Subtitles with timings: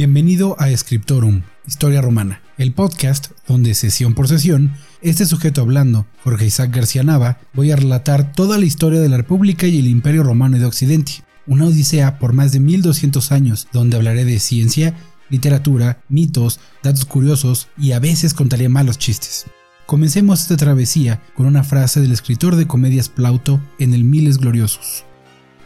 [0.00, 6.46] Bienvenido a Scriptorum, Historia Romana, el podcast donde sesión por sesión, este sujeto hablando, Jorge
[6.46, 10.22] Isaac García Nava, voy a relatar toda la historia de la República y el Imperio
[10.22, 14.94] Romano de Occidente, una odisea por más de 1200 años donde hablaré de ciencia,
[15.28, 19.44] literatura, mitos, datos curiosos y a veces contaré malos chistes.
[19.84, 25.04] Comencemos esta travesía con una frase del escritor de comedias Plauto en el Miles Gloriosos.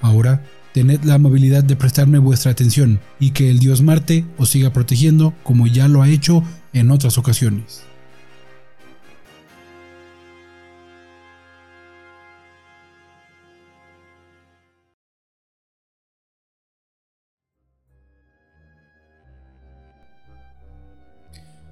[0.03, 0.43] Ahora
[0.75, 5.32] tened la amabilidad de prestarme vuestra atención y que el dios Marte os siga protegiendo
[5.44, 7.85] como ya lo ha hecho en otras ocasiones.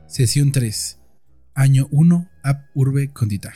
[0.07, 0.98] Sesión 3.
[1.55, 3.53] Año 1 Ab Urbe Condita.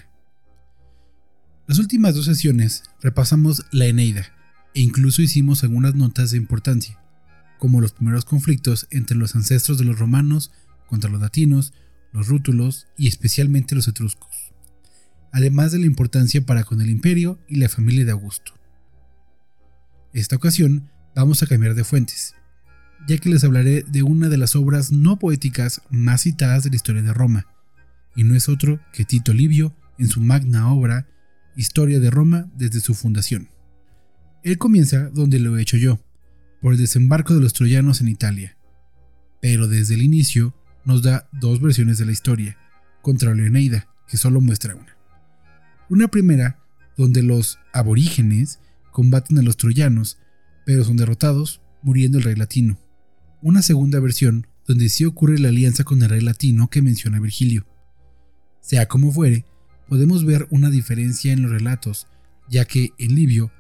[1.69, 4.36] Las últimas dos sesiones repasamos la Eneida,
[4.77, 7.01] e incluso hicimos algunas notas de importancia,
[7.59, 10.53] como los primeros conflictos entre los ancestros de los romanos
[10.87, 11.73] contra los latinos,
[12.13, 14.53] los rútulos y especialmente los etruscos,
[15.33, 18.53] además de la importancia para con el imperio y la familia de Augusto.
[20.13, 22.35] Esta ocasión vamos a cambiar de fuentes,
[23.09, 26.77] ya que les hablaré de una de las obras no poéticas más citadas de la
[26.77, 27.47] historia de Roma,
[28.15, 31.09] y no es otro que Tito Livio en su magna obra
[31.57, 33.56] Historia de Roma desde su fundación.
[34.47, 35.99] Él comienza donde lo he hecho yo,
[36.61, 38.57] por el desembarco de los troyanos en Italia,
[39.43, 42.57] pero desde el inicio nos da dos versiones de la historia,
[43.03, 44.97] contra Leoneida, que solo muestra una.
[45.89, 46.61] Una primera,
[46.97, 48.61] donde los aborígenes
[48.93, 50.19] combaten a los troyanos,
[50.65, 52.79] pero son derrotados, muriendo el rey latino.
[53.43, 57.67] Una segunda versión, donde sí ocurre la alianza con el rey latino que menciona Virgilio.
[58.61, 59.45] Sea como fuere,
[59.89, 62.07] podemos ver una diferencia en los relatos,
[62.49, 63.51] ya que en Livio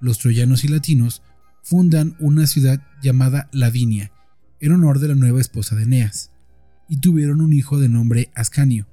[0.00, 1.22] los troyanos y latinos
[1.62, 4.12] fundan una ciudad llamada Lavinia,
[4.60, 6.30] en honor de la nueva esposa de Eneas,
[6.88, 8.86] y tuvieron un hijo de nombre Ascanio.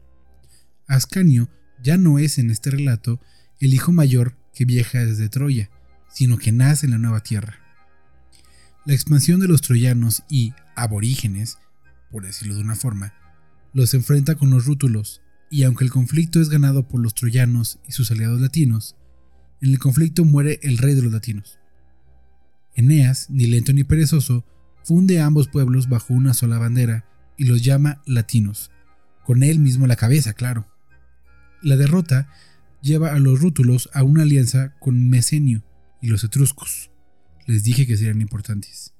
[0.88, 1.50] Ascanio
[1.82, 3.20] ya no es en este relato
[3.60, 5.70] el hijo mayor que viaja desde Troya,
[6.10, 7.60] sino que nace en la nueva tierra.
[8.86, 11.58] La expansión de los troyanos y aborígenes,
[12.12, 13.14] por decirlo de una forma,
[13.74, 17.92] los enfrenta con los rútulos, y aunque el conflicto es ganado por los troyanos y
[17.92, 18.96] sus aliados latinos,
[19.62, 21.60] en el conflicto muere el rey de los latinos.
[22.76, 24.46] Eneas, ni lento ni perezoso,
[24.84, 27.06] funde a ambos pueblos bajo una sola bandera
[27.38, 28.72] y los llama latinos,
[29.26, 30.68] con él mismo la cabeza, claro.
[31.62, 32.30] La derrota
[32.82, 35.64] lleva a los rútulos a una alianza con Mecenio
[36.02, 36.92] y los etruscos.
[37.46, 38.94] Les dije que serían importantes.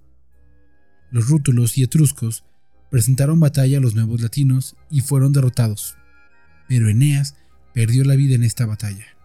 [1.12, 2.44] Los rútulos y etruscos
[2.90, 5.98] presentaron batalla a los nuevos latinos y fueron derrotados,
[6.68, 7.36] pero Eneas
[7.74, 9.17] perdió la vida en esta batalla.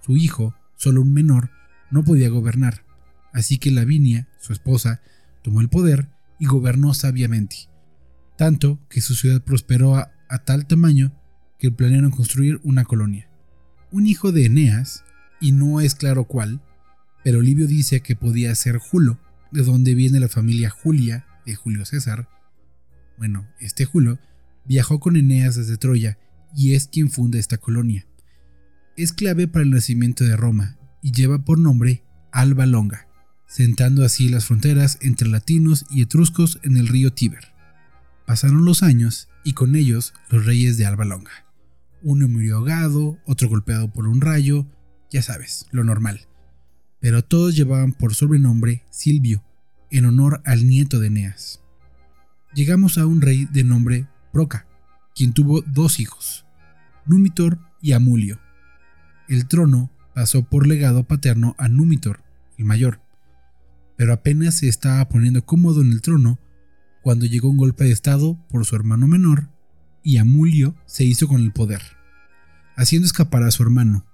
[0.00, 1.50] Su hijo, solo un menor,
[1.90, 2.84] no podía gobernar,
[3.32, 5.02] así que Lavinia, su esposa,
[5.42, 7.68] tomó el poder y gobernó sabiamente,
[8.36, 10.12] tanto que su ciudad prosperó a,
[10.44, 11.12] tal tamaño
[11.58, 13.28] que planearon construir una colonia.
[13.90, 15.04] Un hijo de Eneas,
[15.40, 16.62] y no es claro cuál,
[17.24, 19.18] pero Livio dice que podía ser Julo,
[19.50, 22.28] de donde viene la familia Julia de Julio César.
[23.18, 24.18] Bueno, este Julo
[24.64, 26.18] viajó con Eneas desde Troya
[26.54, 28.06] y es quien funda esta colonia
[29.02, 33.08] es clave para el nacimiento de Roma y lleva por nombre Alba Longa,
[33.46, 37.52] sentando así las fronteras entre latinos y etruscos en el río Tíber.
[38.26, 41.30] Pasaron los años y con ellos los reyes de Alba Longa.
[42.02, 44.66] Uno murió ahogado, otro golpeado por un rayo,
[45.10, 46.28] ya sabes, lo normal.
[47.00, 49.42] Pero todos llevaban por sobrenombre Silvio,
[49.90, 51.62] en honor al nieto de Eneas.
[52.54, 54.66] Llegamos a un rey de nombre Proca,
[55.14, 56.44] quien tuvo dos hijos,
[57.06, 58.38] Numitor y Amulio
[59.30, 62.22] el trono pasó por legado paterno a Numitor,
[62.58, 63.00] el mayor,
[63.96, 66.40] pero apenas se estaba poniendo cómodo en el trono
[67.00, 69.48] cuando llegó un golpe de estado por su hermano menor
[70.02, 71.80] y Amulio se hizo con el poder,
[72.76, 74.04] haciendo escapar a su hermano,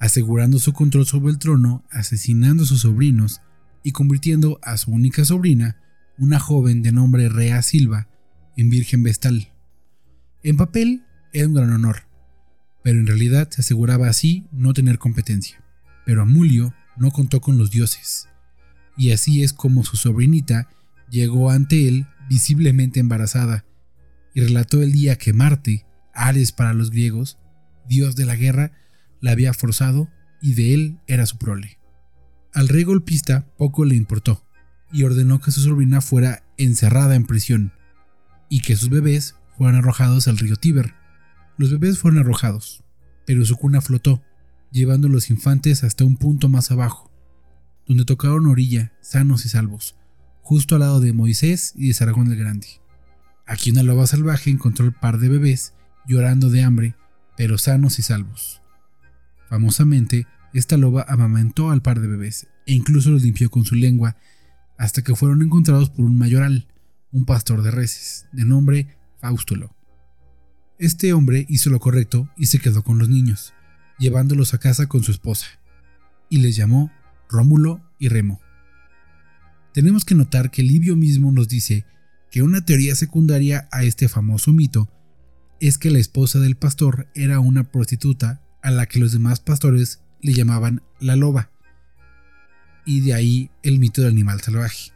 [0.00, 3.40] asegurando su control sobre el trono, asesinando a sus sobrinos
[3.84, 5.76] y convirtiendo a su única sobrina,
[6.18, 8.08] una joven de nombre Rea Silva,
[8.56, 9.52] en virgen vestal.
[10.42, 12.02] En papel era un gran honor,
[12.84, 15.64] pero en realidad se aseguraba así no tener competencia.
[16.04, 18.28] Pero Amulio no contó con los dioses,
[18.96, 20.68] y así es como su sobrinita
[21.10, 23.64] llegó ante él visiblemente embarazada,
[24.34, 27.38] y relató el día que Marte, Ares para los griegos,
[27.88, 28.72] dios de la guerra,
[29.20, 30.10] la había forzado
[30.42, 31.78] y de él era su prole.
[32.52, 34.46] Al rey golpista poco le importó,
[34.92, 37.72] y ordenó que su sobrina fuera encerrada en prisión,
[38.50, 40.94] y que sus bebés fueran arrojados al río Tíber.
[41.56, 42.82] Los bebés fueron arrojados,
[43.26, 44.22] pero su cuna flotó,
[44.72, 47.10] llevando a los infantes hasta un punto más abajo,
[47.86, 49.96] donde tocaron orilla, sanos y salvos,
[50.42, 52.66] justo al lado de Moisés y de Saragón el Grande.
[53.46, 55.74] Aquí una loba salvaje encontró el par de bebés
[56.06, 56.96] llorando de hambre,
[57.36, 58.62] pero sanos y salvos.
[59.48, 64.16] Famosamente, esta loba amamantó al par de bebés e incluso los limpió con su lengua
[64.78, 66.66] hasta que fueron encontrados por un mayoral,
[67.12, 69.73] un pastor de reses, de nombre Faustulo.
[70.78, 73.54] Este hombre hizo lo correcto y se quedó con los niños,
[73.98, 75.46] llevándolos a casa con su esposa,
[76.28, 76.90] y les llamó
[77.28, 78.40] Rómulo y Remo.
[79.72, 81.86] Tenemos que notar que Livio mismo nos dice
[82.32, 84.90] que una teoría secundaria a este famoso mito
[85.60, 90.00] es que la esposa del pastor era una prostituta a la que los demás pastores
[90.22, 91.50] le llamaban la loba,
[92.84, 94.90] y de ahí el mito del animal salvaje.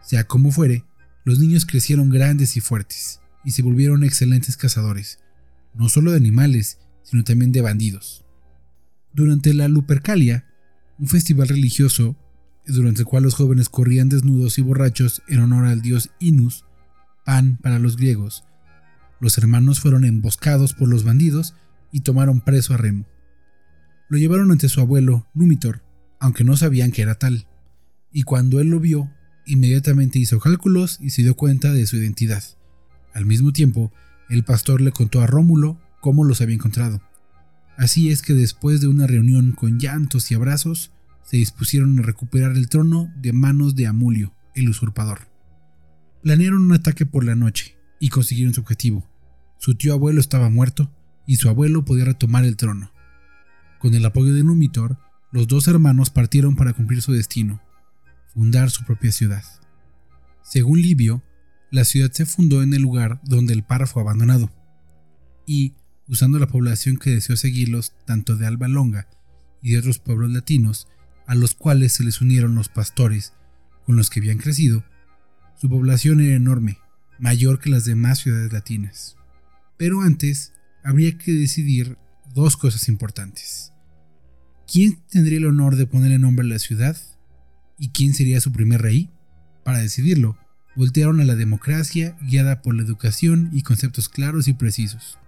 [0.00, 0.84] Sea como fuere,
[1.24, 5.18] los niños crecieron grandes y fuertes, y se volvieron excelentes cazadores,
[5.74, 8.24] no solo de animales, sino también de bandidos.
[9.12, 10.46] Durante la Lupercalia,
[10.98, 12.16] un festival religioso
[12.66, 16.64] durante el cual los jóvenes corrían desnudos y borrachos en honor al dios Inus,
[17.24, 18.44] Pan para los griegos,
[19.20, 21.54] los hermanos fueron emboscados por los bandidos
[21.90, 23.06] y tomaron preso a Remo.
[24.10, 25.82] Lo llevaron ante su abuelo, Numitor,
[26.20, 27.46] aunque no sabían que era tal,
[28.12, 29.10] y cuando él lo vio,
[29.46, 32.44] inmediatamente hizo cálculos y se dio cuenta de su identidad.
[33.14, 33.92] Al mismo tiempo,
[34.28, 37.00] el pastor le contó a Rómulo cómo los había encontrado.
[37.76, 42.56] Así es que después de una reunión con llantos y abrazos, se dispusieron a recuperar
[42.56, 45.28] el trono de manos de Amulio, el usurpador.
[46.22, 49.08] Planearon un ataque por la noche y consiguieron su objetivo.
[49.58, 50.90] Su tío abuelo estaba muerto
[51.26, 52.92] y su abuelo podía retomar el trono.
[53.78, 54.98] Con el apoyo de Numitor,
[55.32, 57.60] los dos hermanos partieron para cumplir su destino,
[58.32, 59.44] fundar su propia ciudad.
[60.42, 61.22] Según Livio,
[61.74, 64.48] la ciudad se fundó en el lugar donde el par fue abandonado,
[65.44, 65.74] y,
[66.06, 69.08] usando la población que deseó seguirlos tanto de Alba Longa
[69.60, 70.86] y de otros pueblos latinos,
[71.26, 73.32] a los cuales se les unieron los pastores
[73.84, 74.84] con los que habían crecido,
[75.56, 76.78] su población era enorme,
[77.18, 79.16] mayor que las demás ciudades latinas.
[79.76, 80.52] Pero antes
[80.84, 81.98] habría que decidir
[82.36, 83.72] dos cosas importantes.
[84.72, 86.96] ¿Quién tendría el honor de poner el nombre a la ciudad?
[87.80, 89.10] ¿Y quién sería su primer rey?
[89.64, 90.38] Para decidirlo,
[90.76, 95.18] voltearon a la democracia guiada por la educación y conceptos claros y precisos.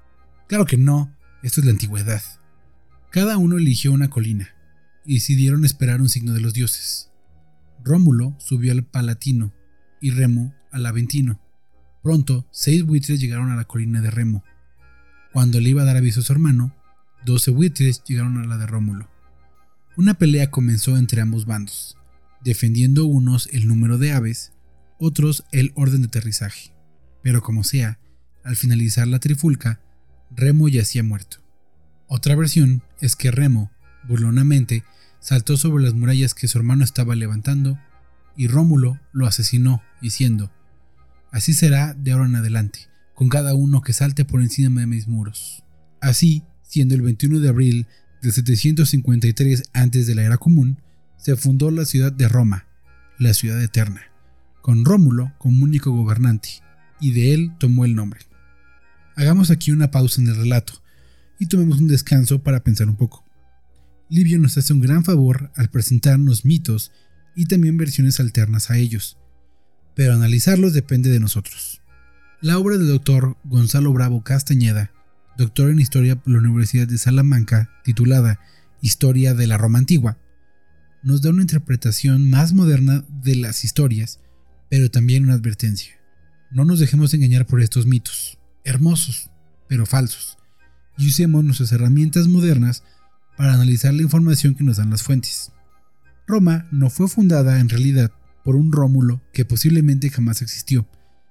[0.48, 2.22] Claro que no, esto es la antigüedad.
[3.10, 4.56] Cada uno eligió una colina,
[5.06, 7.10] y decidieron esperar un signo de los dioses.
[7.84, 9.54] Rómulo subió al Palatino
[10.00, 11.40] y Remo al Aventino.
[12.02, 14.44] Pronto, seis buitres llegaron a la colina de Remo.
[15.32, 16.75] Cuando le iba a dar aviso a su hermano,
[17.25, 19.08] doce buitres llegaron a la de Rómulo.
[19.96, 21.96] Una pelea comenzó entre ambos bandos,
[22.42, 24.52] defendiendo unos el número de aves,
[24.98, 26.72] otros el orden de aterrizaje.
[27.22, 27.98] Pero como sea,
[28.44, 29.81] al finalizar la trifulca,
[30.31, 31.38] Remo yacía muerto.
[32.08, 33.70] Otra versión es que Remo,
[34.06, 34.84] burlonamente,
[35.20, 37.78] saltó sobre las murallas que su hermano estaba levantando,
[38.37, 40.52] y Rómulo lo asesinó, diciendo,
[41.32, 45.08] Así será de ahora en adelante, con cada uno que salte por encima de mis
[45.08, 45.64] muros.
[46.00, 47.87] Así, siendo el 21 de abril
[48.22, 50.78] de 753 antes de la era común,
[51.16, 52.66] se fundó la ciudad de Roma,
[53.19, 54.02] la ciudad eterna,
[54.66, 56.48] con Rómulo como único gobernante,
[57.00, 58.22] y de él tomó el nombre.
[59.14, 60.72] Hagamos aquí una pausa en el relato
[61.38, 63.24] y tomemos un descanso para pensar un poco.
[64.08, 66.90] Livio nos hace un gran favor al presentarnos mitos
[67.36, 69.18] y también versiones alternas a ellos,
[69.94, 71.80] pero analizarlos depende de nosotros.
[72.40, 74.90] La obra del doctor Gonzalo Bravo Castañeda,
[75.38, 78.40] doctor en Historia por la Universidad de Salamanca, titulada
[78.82, 80.18] Historia de la Roma Antigua,
[81.04, 84.18] nos da una interpretación más moderna de las historias,
[84.76, 85.95] pero también una advertencia.
[86.50, 89.30] No nos dejemos engañar por estos mitos, hermosos,
[89.71, 90.37] pero falsos,
[90.99, 92.83] y usemos nuestras herramientas modernas
[93.38, 95.50] para analizar la información que nos dan las fuentes.
[96.26, 98.12] Roma no fue fundada en realidad
[98.45, 100.87] por un Rómulo que posiblemente jamás existió,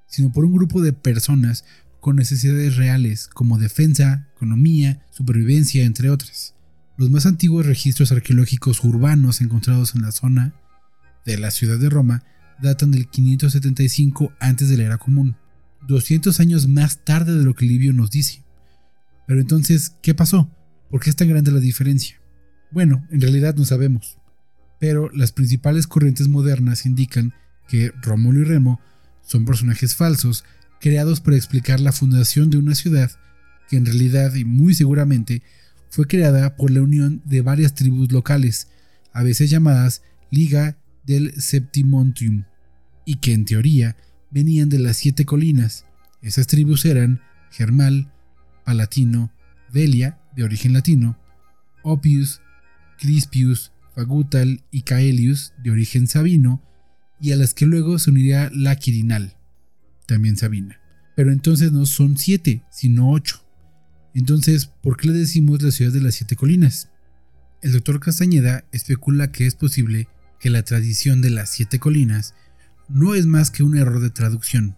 [0.07, 1.65] sino por un grupo de personas
[1.99, 6.55] con necesidades reales como defensa, economía, supervivencia, entre otras.
[6.97, 10.55] Los más antiguos registros arqueológicos urbanos encontrados en la zona
[11.27, 12.23] de la ciudad de Roma
[12.61, 15.35] datan del 575 antes de la era común,
[15.87, 18.43] 200 años más tarde de lo que Livio nos dice.
[19.27, 20.49] Pero entonces, ¿qué pasó?
[20.89, 22.21] ¿Por qué es tan grande la diferencia?
[22.71, 24.17] Bueno, en realidad no sabemos,
[24.79, 27.33] pero las principales corrientes modernas indican
[27.67, 28.79] que Rómulo y Remo
[29.21, 30.43] son personajes falsos
[30.79, 33.11] creados para explicar la fundación de una ciudad
[33.69, 35.41] que en realidad y muy seguramente
[35.89, 38.67] fue creada por la unión de varias tribus locales,
[39.13, 42.45] a veces llamadas Liga del Septimontium,
[43.05, 43.95] y que en teoría
[44.31, 45.85] venían de las siete colinas.
[46.21, 47.21] Esas tribus eran
[47.51, 48.11] Germal,
[48.65, 49.31] Palatino,
[49.71, 51.17] Velia de origen latino,
[51.83, 52.41] Oppius,
[52.99, 56.61] Crispius, Fagutal y Caelius, de origen sabino,
[57.21, 59.37] y a las que luego se uniría la Quirinal,
[60.05, 60.79] también Sabina.
[61.15, 63.45] Pero entonces no son siete, sino ocho.
[64.13, 66.89] Entonces, ¿por qué le decimos la ciudad de las siete colinas?
[67.61, 70.07] El doctor Castañeda especula que es posible
[70.45, 72.35] que la tradición de las siete colinas
[72.87, 74.75] no es más que un error de traducción.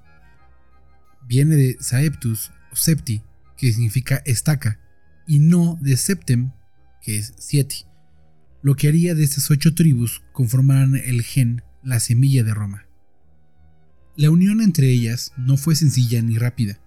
[1.28, 3.22] Viene de Saeptus o Septi,
[3.58, 4.80] que significa estaca,
[5.28, 6.54] y no de Septem,
[7.02, 7.86] que es siete,
[8.62, 12.86] lo que haría de estas ocho tribus conformaran el gen, la semilla de Roma.
[14.16, 16.80] La unión entre ellas no fue sencilla ni rápida.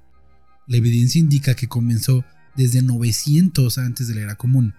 [0.66, 2.24] La evidencia indica que comenzó
[2.56, 4.72] desde 900 antes de la era común,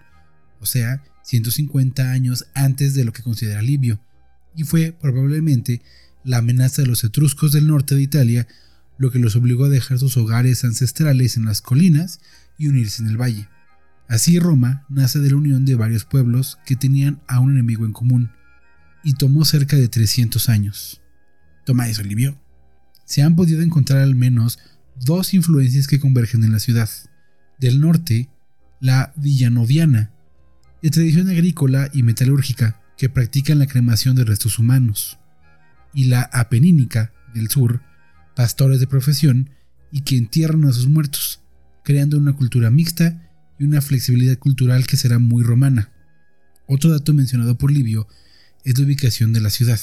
[0.58, 4.00] o sea, 150 años antes de lo que considera Livio,
[4.54, 5.82] y fue probablemente
[6.24, 8.46] la amenaza de los etruscos del norte de Italia
[8.98, 12.20] lo que los obligó a dejar sus hogares ancestrales en las colinas
[12.56, 13.48] y unirse en el valle.
[14.06, 17.92] Así Roma nace de la unión de varios pueblos que tenían a un enemigo en
[17.92, 18.30] común,
[19.02, 21.00] y tomó cerca de 300 años.
[21.64, 22.38] Toma eso, Livio.
[23.04, 24.60] Se han podido encontrar al menos
[24.94, 26.88] dos influencias que convergen en la ciudad.
[27.58, 28.28] Del norte,
[28.80, 30.11] la villanodiana,
[30.82, 35.18] de tradición agrícola y metalúrgica que practican la cremación de restos humanos,
[35.94, 37.80] y la apenínica, del sur,
[38.34, 39.50] pastores de profesión
[39.90, 41.40] y que entierran a sus muertos,
[41.84, 45.90] creando una cultura mixta y una flexibilidad cultural que será muy romana.
[46.66, 48.08] Otro dato mencionado por Livio
[48.64, 49.80] es la ubicación de la ciudad,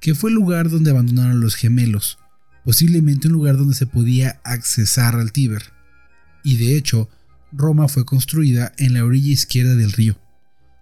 [0.00, 2.18] que fue el lugar donde abandonaron los gemelos,
[2.64, 5.72] posiblemente un lugar donde se podía accesar al Tíber.
[6.42, 7.08] Y de hecho,
[7.56, 10.18] Roma fue construida en la orilla izquierda del río,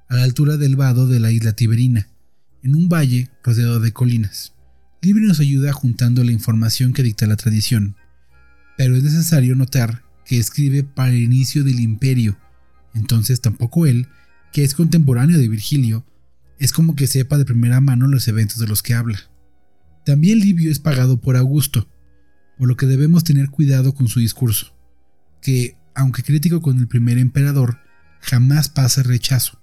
[0.08, 2.08] a la altura del vado de la isla Tiberina,
[2.62, 4.54] en un valle rodeado de colinas.
[5.00, 7.94] Livio nos ayuda juntando la información que dicta la tradición,
[8.76, 12.36] pero es necesario notar que escribe para el inicio del imperio,
[12.94, 14.08] entonces tampoco él,
[14.52, 16.04] que es contemporáneo de Virgilio,
[16.58, 19.20] es como que sepa de primera mano los eventos de los que habla.
[20.04, 21.88] También Livio es pagado por Augusto,
[22.58, 24.76] por lo que debemos tener cuidado con su discurso,
[25.40, 27.78] que, aunque crítico con el primer emperador,
[28.20, 29.60] jamás pasa rechazo,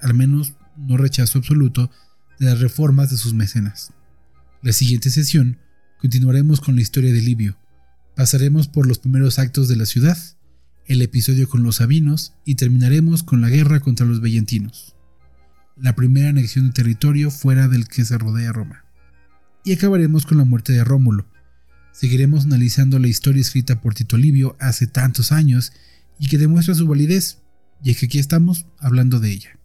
[0.00, 1.90] al menos no rechazo absoluto,
[2.38, 3.92] de las reformas de sus mecenas.
[4.62, 5.58] La siguiente sesión
[6.00, 7.58] continuaremos con la historia de Livio.
[8.14, 10.18] Pasaremos por los primeros actos de la ciudad,
[10.86, 14.94] el episodio con los sabinos y terminaremos con la guerra contra los vellentinos
[15.80, 18.84] la primera anexión de territorio fuera del que se rodea Roma.
[19.64, 21.26] Y acabaremos con la muerte de Rómulo.
[21.92, 25.72] Seguiremos analizando la historia escrita por Tito Livio hace tantos años
[26.18, 27.38] y que demuestra su validez,
[27.82, 29.58] y es que aquí estamos hablando de ella.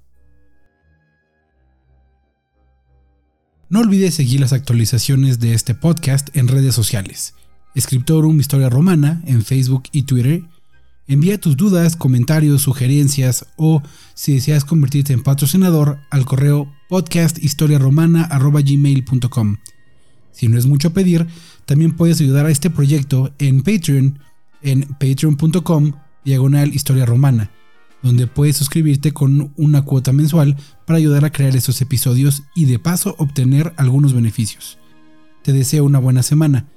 [3.70, 7.34] No olvides seguir las actualizaciones de este podcast en redes sociales.
[7.76, 10.44] Escriptorum Historia Romana en Facebook y Twitter
[11.06, 19.58] Envía tus dudas, comentarios, sugerencias o si deseas convertirte en patrocinador al correo podcasthistoriaromana.gmail.com.
[20.34, 21.28] Si no es mucho pedir,
[21.66, 24.20] también puedes ayudar a este proyecto en Patreon
[24.62, 25.94] en patreon.com
[26.26, 27.52] diagonal historia romana,
[28.02, 32.80] donde puedes suscribirte con una cuota mensual para ayudar a crear estos episodios y de
[32.80, 34.80] paso obtener algunos beneficios.
[35.44, 36.68] Te deseo una buena semana.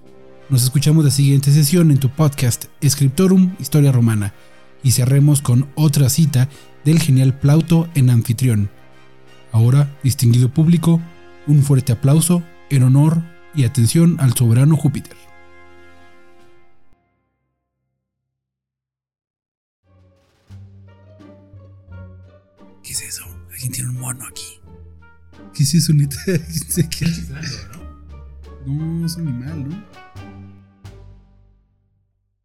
[0.50, 4.34] Nos escuchamos la siguiente sesión en tu podcast Scriptorum Historia Romana
[4.82, 6.48] y cerremos con otra cita
[6.84, 8.70] del genial Plauto en anfitrión.
[9.52, 11.00] Ahora, distinguido público,
[11.46, 13.22] un fuerte aplauso en honor
[13.56, 15.16] y atención al soberano Júpiter.
[22.82, 23.24] ¿Qué es eso?
[23.50, 24.60] Alguien tiene un mono aquí.
[25.54, 26.16] ¿Qué es eso, neta?
[26.26, 27.06] ¿Qué
[28.66, 29.95] No, es un animal, ¿no?